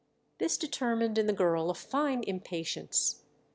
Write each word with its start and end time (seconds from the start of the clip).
This 0.39 0.57
determined 0.57 1.19
in 1.19 1.27
the 1.27 1.31
girl 1.31 1.69
a 1.69 1.75
fine 1.75 2.23
impatience. 2.23 3.21